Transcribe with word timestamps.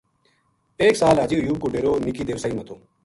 ایک 0.81 0.95
سال 1.01 1.15
حاجی 1.19 1.35
ایوب 1.39 1.57
کو 1.61 1.67
ڈیرو 1.73 1.91
نِکی 2.05 2.23
دیواسئی 2.27 2.51
ما 2.55 2.63
تھو 2.67 2.75